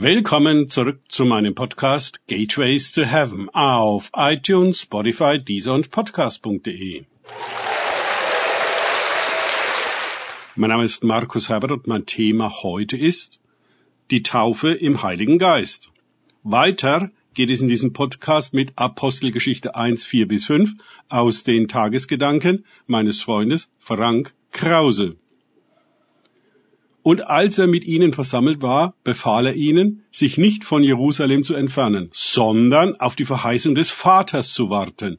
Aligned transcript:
Willkommen 0.00 0.68
zurück 0.68 1.00
zu 1.08 1.24
meinem 1.24 1.56
Podcast 1.56 2.24
Gateways 2.28 2.92
to 2.92 3.02
Heaven 3.02 3.48
auf 3.52 4.12
iTunes, 4.14 4.82
Spotify, 4.82 5.40
Deezer 5.40 5.74
und 5.74 5.90
Podcast.de. 5.90 7.04
Mein 10.54 10.70
Name 10.70 10.84
ist 10.84 11.02
Markus 11.02 11.48
Herbert 11.48 11.72
und 11.72 11.88
mein 11.88 12.06
Thema 12.06 12.62
heute 12.62 12.96
ist 12.96 13.40
die 14.12 14.22
Taufe 14.22 14.70
im 14.72 15.02
Heiligen 15.02 15.36
Geist. 15.36 15.90
Weiter 16.44 17.10
geht 17.34 17.50
es 17.50 17.60
in 17.60 17.66
diesem 17.66 17.92
Podcast 17.92 18.54
mit 18.54 18.74
Apostelgeschichte 18.76 19.74
1, 19.74 20.04
4 20.04 20.28
bis 20.28 20.44
5 20.44 20.74
aus 21.08 21.42
den 21.42 21.66
Tagesgedanken 21.66 22.64
meines 22.86 23.20
Freundes 23.20 23.68
Frank 23.80 24.32
Krause. 24.52 25.16
Und 27.08 27.26
als 27.26 27.56
er 27.56 27.68
mit 27.68 27.86
ihnen 27.86 28.12
versammelt 28.12 28.60
war, 28.60 28.94
befahl 29.02 29.46
er 29.46 29.54
ihnen, 29.54 30.02
sich 30.10 30.36
nicht 30.36 30.62
von 30.62 30.82
Jerusalem 30.82 31.42
zu 31.42 31.54
entfernen, 31.54 32.10
sondern 32.12 32.96
auf 32.96 33.16
die 33.16 33.24
Verheißung 33.24 33.74
des 33.74 33.90
Vaters 33.90 34.52
zu 34.52 34.68
warten, 34.68 35.18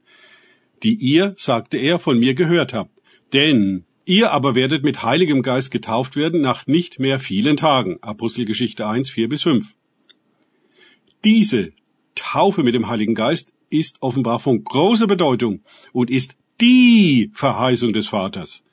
die 0.83 0.93
ihr, 0.93 1.33
sagte 1.35 1.77
er, 1.77 1.97
von 1.97 2.19
mir 2.19 2.35
gehört 2.35 2.75
habt. 2.75 2.91
Denn 3.33 3.85
ihr 4.05 4.29
aber 4.29 4.53
werdet 4.53 4.83
mit 4.83 5.01
Heiligem 5.01 5.41
Geist 5.41 5.71
getauft 5.71 6.15
werden 6.15 6.41
nach 6.41 6.67
nicht 6.67 6.99
mehr 6.99 7.17
vielen 7.19 7.57
Tagen. 7.57 7.97
Apostelgeschichte 8.01 8.85
1, 8.85 9.09
4 9.09 9.27
bis 9.27 9.41
5. 9.41 9.73
Diese 11.25 11.71
Taufe 12.13 12.61
mit 12.61 12.75
dem 12.75 12.87
Heiligen 12.87 13.15
Geist 13.15 13.51
ist 13.71 13.97
offenbar 14.01 14.37
von 14.37 14.63
großer 14.63 15.07
Bedeutung 15.07 15.61
und 15.91 16.11
ist 16.11 16.35
die 16.61 17.31
Verheißung 17.33 17.93
des 17.93 18.05
Vaters 18.05 18.63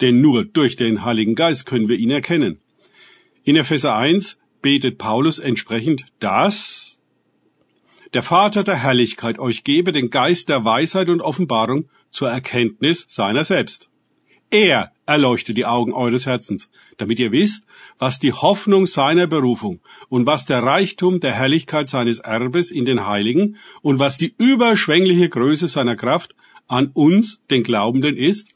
denn 0.00 0.20
nur 0.20 0.44
durch 0.44 0.76
den 0.76 1.04
Heiligen 1.04 1.34
Geist 1.34 1.66
können 1.66 1.88
wir 1.88 1.96
ihn 1.96 2.10
erkennen. 2.10 2.60
In 3.44 3.56
Epheser 3.56 3.94
1 3.94 4.38
betet 4.62 4.98
Paulus 4.98 5.38
entsprechend, 5.38 6.06
dass 6.20 6.98
der 8.14 8.22
Vater 8.22 8.62
der 8.62 8.76
Herrlichkeit 8.76 9.38
euch 9.38 9.64
gebe 9.64 9.92
den 9.92 10.08
Geist 10.08 10.48
der 10.48 10.64
Weisheit 10.64 11.10
und 11.10 11.20
Offenbarung 11.20 11.88
zur 12.10 12.30
Erkenntnis 12.30 13.04
seiner 13.08 13.44
selbst. 13.44 13.90
Er 14.50 14.92
erleuchte 15.04 15.52
die 15.52 15.66
Augen 15.66 15.92
eures 15.92 16.26
Herzens, 16.26 16.70
damit 16.96 17.18
ihr 17.18 17.32
wisst, 17.32 17.64
was 17.98 18.20
die 18.20 18.32
Hoffnung 18.32 18.86
seiner 18.86 19.26
Berufung 19.26 19.80
und 20.08 20.26
was 20.26 20.46
der 20.46 20.62
Reichtum 20.62 21.18
der 21.18 21.32
Herrlichkeit 21.32 21.88
seines 21.88 22.20
Erbes 22.20 22.70
in 22.70 22.84
den 22.84 23.04
Heiligen 23.04 23.56
und 23.82 23.98
was 23.98 24.16
die 24.16 24.32
überschwängliche 24.38 25.28
Größe 25.28 25.66
seiner 25.66 25.96
Kraft 25.96 26.36
an 26.68 26.92
uns, 26.94 27.40
den 27.50 27.64
Glaubenden, 27.64 28.16
ist, 28.16 28.52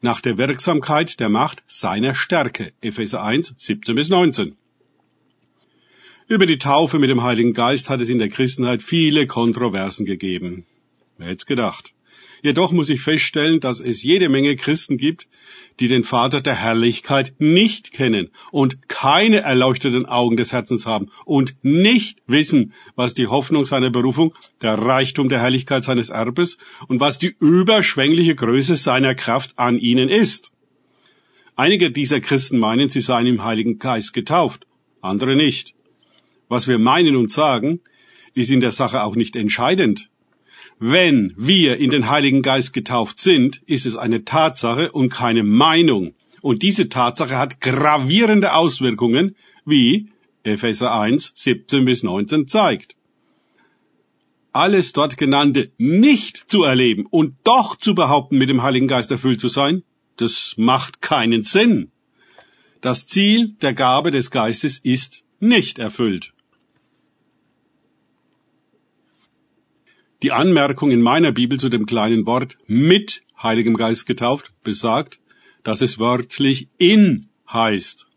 nach 0.00 0.20
der 0.20 0.38
Wirksamkeit 0.38 1.20
der 1.20 1.28
Macht 1.28 1.62
seiner 1.66 2.14
Stärke. 2.14 2.72
Epheser 2.80 3.22
1, 3.22 3.54
17 3.56 3.94
bis 3.94 4.08
19. 4.08 4.56
Über 6.28 6.46
die 6.46 6.58
Taufe 6.58 6.98
mit 6.98 7.10
dem 7.10 7.22
Heiligen 7.22 7.54
Geist 7.54 7.88
hat 7.88 8.00
es 8.00 8.08
in 8.08 8.18
der 8.18 8.28
Christenheit 8.28 8.82
viele 8.82 9.26
Kontroversen 9.26 10.04
gegeben. 10.04 10.66
Wer 11.16 11.28
hätte 11.28 11.46
gedacht? 11.46 11.94
Jedoch 12.42 12.72
muss 12.72 12.88
ich 12.88 13.00
feststellen, 13.00 13.60
dass 13.60 13.80
es 13.80 14.02
jede 14.02 14.28
Menge 14.28 14.54
Christen 14.56 14.96
gibt, 14.96 15.26
die 15.80 15.88
den 15.88 16.04
Vater 16.04 16.40
der 16.40 16.54
Herrlichkeit 16.54 17.34
nicht 17.38 17.92
kennen 17.92 18.30
und 18.50 18.88
keine 18.88 19.38
erleuchteten 19.38 20.06
Augen 20.06 20.36
des 20.36 20.52
Herzens 20.52 20.86
haben 20.86 21.06
und 21.24 21.56
nicht 21.62 22.20
wissen, 22.26 22.72
was 22.94 23.14
die 23.14 23.26
Hoffnung 23.26 23.66
seiner 23.66 23.90
Berufung, 23.90 24.34
der 24.62 24.74
Reichtum 24.74 25.28
der 25.28 25.40
Herrlichkeit 25.40 25.84
seines 25.84 26.10
Erbes 26.10 26.58
und 26.86 27.00
was 27.00 27.18
die 27.18 27.34
überschwängliche 27.40 28.34
Größe 28.34 28.76
seiner 28.76 29.14
Kraft 29.14 29.58
an 29.58 29.78
ihnen 29.78 30.08
ist. 30.08 30.52
Einige 31.56 31.90
dieser 31.90 32.20
Christen 32.20 32.58
meinen, 32.58 32.88
sie 32.88 33.00
seien 33.00 33.26
im 33.26 33.44
Heiligen 33.44 33.78
Geist 33.78 34.12
getauft, 34.12 34.66
andere 35.00 35.34
nicht. 35.34 35.74
Was 36.48 36.68
wir 36.68 36.78
meinen 36.78 37.16
und 37.16 37.30
sagen, 37.30 37.80
ist 38.34 38.50
in 38.50 38.60
der 38.60 38.72
Sache 38.72 39.02
auch 39.02 39.16
nicht 39.16 39.36
entscheidend. 39.36 40.08
Wenn 40.80 41.34
wir 41.36 41.78
in 41.78 41.90
den 41.90 42.08
Heiligen 42.08 42.42
Geist 42.42 42.72
getauft 42.72 43.18
sind, 43.18 43.60
ist 43.66 43.84
es 43.84 43.96
eine 43.96 44.24
Tatsache 44.24 44.92
und 44.92 45.08
keine 45.08 45.42
Meinung. 45.42 46.14
Und 46.40 46.62
diese 46.62 46.88
Tatsache 46.88 47.36
hat 47.36 47.60
gravierende 47.60 48.54
Auswirkungen, 48.54 49.34
wie 49.64 50.10
Epheser 50.44 50.92
1, 50.92 51.32
17 51.34 51.84
bis 51.84 52.04
19 52.04 52.46
zeigt. 52.46 52.94
Alles 54.52 54.92
dort 54.92 55.16
genannte 55.16 55.72
nicht 55.78 56.48
zu 56.48 56.62
erleben 56.62 57.06
und 57.06 57.34
doch 57.42 57.76
zu 57.76 57.94
behaupten, 57.94 58.38
mit 58.38 58.48
dem 58.48 58.62
Heiligen 58.62 58.88
Geist 58.88 59.10
erfüllt 59.10 59.40
zu 59.40 59.48
sein, 59.48 59.82
das 60.16 60.54
macht 60.56 61.02
keinen 61.02 61.42
Sinn. 61.42 61.90
Das 62.80 63.06
Ziel 63.08 63.56
der 63.60 63.74
Gabe 63.74 64.12
des 64.12 64.30
Geistes 64.30 64.78
ist 64.78 65.24
nicht 65.40 65.80
erfüllt. 65.80 66.32
Die 70.24 70.32
Anmerkung 70.32 70.90
in 70.90 71.00
meiner 71.00 71.30
Bibel 71.30 71.60
zu 71.60 71.68
dem 71.68 71.86
kleinen 71.86 72.26
Wort 72.26 72.58
mit 72.66 73.22
Heiligem 73.40 73.76
Geist 73.76 74.04
getauft 74.04 74.52
besagt, 74.64 75.20
dass 75.62 75.80
es 75.80 76.00
wörtlich 76.00 76.66
in 76.76 77.28
heißt. 77.52 78.08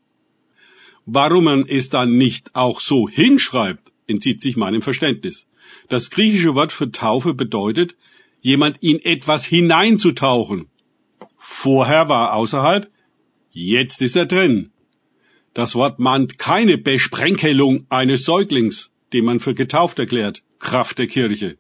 Warum 1.05 1.43
man 1.43 1.65
es 1.67 1.91
dann 1.91 2.17
nicht 2.17 2.55
auch 2.55 2.79
so 2.79 3.07
hinschreibt, 3.07 3.91
entzieht 4.07 4.41
sich 4.41 4.57
meinem 4.57 4.81
Verständnis. 4.81 5.45
Das 5.89 6.09
griechische 6.09 6.55
Wort 6.55 6.71
für 6.71 6.91
Taufe 6.91 7.35
bedeutet, 7.35 7.95
jemand 8.41 8.79
in 8.81 8.99
etwas 8.99 9.45
hineinzutauchen. 9.45 10.69
Vorher 11.37 12.09
war 12.09 12.29
er 12.29 12.35
außerhalb, 12.35 12.89
jetzt 13.51 14.01
ist 14.01 14.15
er 14.15 14.25
drin. 14.25 14.71
Das 15.53 15.75
Wort 15.75 15.99
mahnt 15.99 16.39
keine 16.39 16.79
Besprenkelung 16.79 17.85
eines 17.89 18.25
Säuglings, 18.25 18.91
den 19.13 19.25
man 19.25 19.39
für 19.39 19.53
getauft 19.53 19.99
erklärt, 19.99 20.41
Kraft 20.57 20.97
der 20.97 21.07
Kirche. 21.07 21.57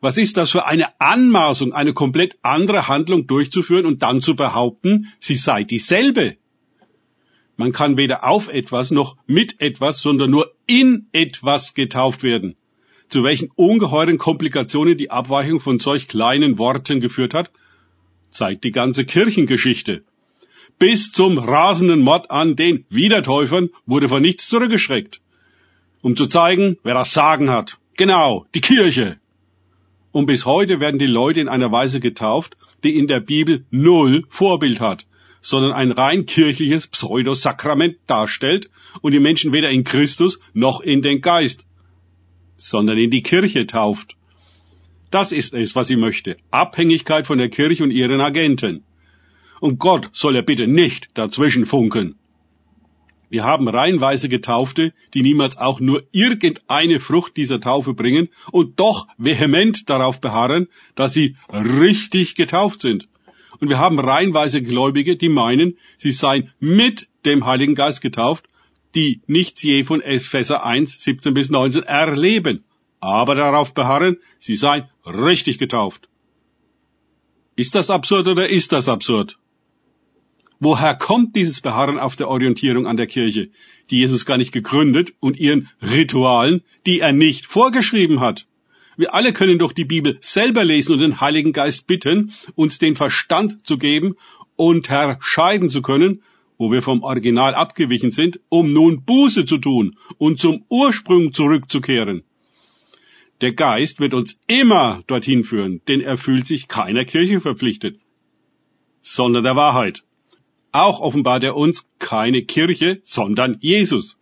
Was 0.00 0.16
ist 0.16 0.36
das 0.36 0.50
für 0.50 0.66
eine 0.66 0.98
Anmaßung, 0.98 1.72
eine 1.74 1.92
komplett 1.92 2.38
andere 2.42 2.88
Handlung 2.88 3.26
durchzuführen 3.26 3.84
und 3.84 4.02
dann 4.02 4.22
zu 4.22 4.34
behaupten, 4.34 5.12
sie 5.20 5.36
sei 5.36 5.64
dieselbe? 5.64 6.36
Man 7.56 7.72
kann 7.72 7.98
weder 7.98 8.26
auf 8.26 8.48
etwas 8.48 8.90
noch 8.90 9.16
mit 9.26 9.60
etwas, 9.60 10.00
sondern 10.00 10.30
nur 10.30 10.50
in 10.66 11.08
etwas 11.12 11.74
getauft 11.74 12.22
werden. 12.22 12.56
Zu 13.10 13.22
welchen 13.24 13.50
ungeheuren 13.54 14.16
Komplikationen 14.16 14.96
die 14.96 15.10
Abweichung 15.10 15.60
von 15.60 15.78
solch 15.78 16.08
kleinen 16.08 16.56
Worten 16.58 17.00
geführt 17.00 17.34
hat, 17.34 17.50
zeigt 18.30 18.64
die 18.64 18.72
ganze 18.72 19.04
Kirchengeschichte. 19.04 20.04
Bis 20.78 21.12
zum 21.12 21.36
rasenden 21.36 22.00
Mord 22.00 22.30
an 22.30 22.56
den 22.56 22.86
Wiedertäufern 22.88 23.68
wurde 23.84 24.08
von 24.08 24.22
nichts 24.22 24.48
zurückgeschreckt. 24.48 25.20
Um 26.00 26.16
zu 26.16 26.26
zeigen, 26.26 26.78
wer 26.82 26.94
das 26.94 27.12
Sagen 27.12 27.50
hat. 27.50 27.76
Genau, 27.98 28.46
die 28.54 28.62
Kirche. 28.62 29.18
Und 30.12 30.26
bis 30.26 30.44
heute 30.44 30.80
werden 30.80 30.98
die 30.98 31.06
Leute 31.06 31.40
in 31.40 31.48
einer 31.48 31.70
Weise 31.70 32.00
getauft, 32.00 32.56
die 32.82 32.96
in 32.96 33.06
der 33.06 33.20
Bibel 33.20 33.64
null 33.70 34.24
Vorbild 34.28 34.80
hat, 34.80 35.06
sondern 35.40 35.72
ein 35.72 35.92
rein 35.92 36.26
kirchliches 36.26 36.88
Pseudosakrament 36.88 37.96
darstellt 38.06 38.70
und 39.00 39.12
die 39.12 39.20
Menschen 39.20 39.52
weder 39.52 39.70
in 39.70 39.84
Christus 39.84 40.40
noch 40.52 40.80
in 40.80 41.02
den 41.02 41.20
Geist, 41.20 41.66
sondern 42.58 42.98
in 42.98 43.10
die 43.10 43.22
Kirche 43.22 43.66
tauft. 43.66 44.16
Das 45.10 45.32
ist 45.32 45.54
es, 45.54 45.74
was 45.74 45.88
sie 45.88 45.96
möchte. 45.96 46.36
Abhängigkeit 46.50 47.26
von 47.26 47.38
der 47.38 47.48
Kirche 47.48 47.82
und 47.82 47.90
ihren 47.90 48.20
Agenten. 48.20 48.84
Und 49.60 49.78
Gott 49.78 50.10
soll 50.12 50.36
er 50.36 50.42
bitte 50.42 50.66
nicht 50.66 51.10
dazwischen 51.14 51.66
funken. 51.66 52.19
Wir 53.30 53.44
haben 53.44 53.68
reihenweise 53.68 54.28
Getaufte, 54.28 54.92
die 55.14 55.22
niemals 55.22 55.56
auch 55.56 55.78
nur 55.78 56.02
irgendeine 56.10 56.98
Frucht 56.98 57.36
dieser 57.36 57.60
Taufe 57.60 57.94
bringen 57.94 58.28
und 58.50 58.80
doch 58.80 59.06
vehement 59.18 59.88
darauf 59.88 60.20
beharren, 60.20 60.66
dass 60.96 61.12
sie 61.12 61.36
richtig 61.48 62.34
getauft 62.34 62.80
sind. 62.80 63.08
Und 63.60 63.68
wir 63.68 63.78
haben 63.78 64.00
reihenweise 64.00 64.62
Gläubige, 64.62 65.16
die 65.16 65.28
meinen, 65.28 65.78
sie 65.96 66.10
seien 66.10 66.50
mit 66.58 67.08
dem 67.24 67.46
Heiligen 67.46 67.76
Geist 67.76 68.00
getauft, 68.00 68.46
die 68.96 69.20
nichts 69.28 69.62
je 69.62 69.84
von 69.84 70.00
Epheser 70.00 70.64
1, 70.66 71.00
17 71.00 71.32
bis 71.32 71.50
19 71.50 71.84
erleben, 71.84 72.64
aber 72.98 73.36
darauf 73.36 73.74
beharren, 73.74 74.16
sie 74.40 74.56
seien 74.56 74.88
richtig 75.06 75.58
getauft. 75.58 76.08
Ist 77.54 77.76
das 77.76 77.90
absurd 77.90 78.26
oder 78.26 78.48
ist 78.48 78.72
das 78.72 78.88
absurd? 78.88 79.38
Woher 80.62 80.94
kommt 80.94 81.36
dieses 81.36 81.62
Beharren 81.62 81.98
auf 81.98 82.16
der 82.16 82.28
Orientierung 82.28 82.86
an 82.86 82.98
der 82.98 83.06
Kirche, 83.06 83.48
die 83.88 83.98
Jesus 83.98 84.26
gar 84.26 84.36
nicht 84.36 84.52
gegründet 84.52 85.14
und 85.18 85.38
ihren 85.38 85.70
Ritualen, 85.80 86.62
die 86.84 87.00
er 87.00 87.12
nicht 87.12 87.46
vorgeschrieben 87.46 88.20
hat? 88.20 88.46
Wir 88.98 89.14
alle 89.14 89.32
können 89.32 89.58
doch 89.58 89.72
die 89.72 89.86
Bibel 89.86 90.18
selber 90.20 90.62
lesen 90.62 90.92
und 90.92 90.98
den 90.98 91.22
Heiligen 91.22 91.54
Geist 91.54 91.86
bitten, 91.86 92.32
uns 92.56 92.78
den 92.78 92.94
Verstand 92.94 93.66
zu 93.66 93.78
geben, 93.78 94.16
unterscheiden 94.56 95.70
zu 95.70 95.80
können, 95.80 96.22
wo 96.58 96.70
wir 96.70 96.82
vom 96.82 97.02
Original 97.02 97.54
abgewichen 97.54 98.10
sind, 98.10 98.38
um 98.50 98.74
nun 98.74 99.02
Buße 99.02 99.46
zu 99.46 99.56
tun 99.56 99.96
und 100.18 100.38
zum 100.38 100.66
Ursprung 100.68 101.32
zurückzukehren. 101.32 102.22
Der 103.40 103.54
Geist 103.54 104.00
wird 104.00 104.12
uns 104.12 104.38
immer 104.46 105.02
dorthin 105.06 105.44
führen, 105.44 105.80
denn 105.88 106.02
er 106.02 106.18
fühlt 106.18 106.46
sich 106.46 106.68
keiner 106.68 107.06
Kirche 107.06 107.40
verpflichtet, 107.40 107.98
sondern 109.00 109.44
der 109.44 109.56
Wahrheit. 109.56 110.04
Auch 110.72 111.00
offenbart 111.00 111.42
er 111.44 111.56
uns 111.56 111.88
keine 111.98 112.42
Kirche, 112.42 113.00
sondern 113.02 113.58
Jesus. 113.60 114.18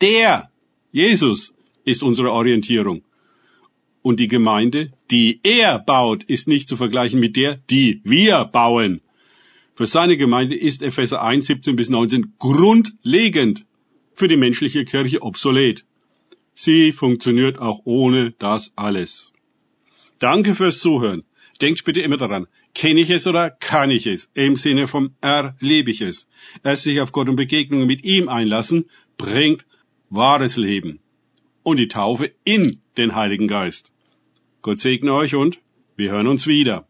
Der 0.00 0.50
Jesus 0.92 1.52
ist 1.84 2.02
unsere 2.02 2.30
Orientierung. 2.30 3.02
Und 4.00 4.20
die 4.20 4.28
Gemeinde, 4.28 4.92
die 5.10 5.40
er 5.42 5.78
baut, 5.78 6.24
ist 6.24 6.46
nicht 6.46 6.68
zu 6.68 6.76
vergleichen 6.76 7.18
mit 7.18 7.36
der, 7.36 7.56
die 7.68 8.00
wir 8.04 8.44
bauen. 8.44 9.00
Für 9.74 9.88
seine 9.88 10.16
Gemeinde 10.16 10.56
ist 10.56 10.82
Epheser 10.82 11.22
1, 11.22 11.46
17 11.46 11.74
bis 11.74 11.90
19 11.90 12.34
grundlegend, 12.38 13.66
für 14.14 14.28
die 14.28 14.36
menschliche 14.36 14.84
Kirche 14.84 15.22
obsolet. 15.22 15.84
Sie 16.54 16.92
funktioniert 16.92 17.58
auch 17.58 17.80
ohne 17.84 18.30
das 18.38 18.72
alles. 18.76 19.32
Danke 20.20 20.54
fürs 20.54 20.78
Zuhören. 20.78 21.24
Denkt 21.60 21.84
bitte 21.84 22.02
immer 22.02 22.18
daran, 22.18 22.46
kenne 22.74 23.00
ich 23.00 23.10
es 23.10 23.26
oder 23.26 23.50
kann 23.50 23.90
ich 23.90 24.06
es? 24.06 24.30
Im 24.34 24.56
Sinne 24.56 24.86
vom 24.86 25.14
erlebe 25.20 25.90
ich 25.90 26.00
es. 26.00 26.28
Erst 26.62 26.82
sich 26.82 27.00
auf 27.00 27.12
Gott 27.12 27.28
und 27.28 27.36
Begegnungen 27.36 27.86
mit 27.86 28.04
ihm 28.04 28.28
einlassen, 28.28 28.90
bringt 29.16 29.64
wahres 30.10 30.56
Leben. 30.56 31.00
Und 31.62 31.78
die 31.78 31.88
Taufe 31.88 32.32
in 32.44 32.80
den 32.96 33.14
Heiligen 33.14 33.48
Geist. 33.48 33.92
Gott 34.60 34.80
segne 34.80 35.12
euch 35.14 35.34
und 35.34 35.60
wir 35.96 36.10
hören 36.10 36.26
uns 36.26 36.46
wieder. 36.46 36.86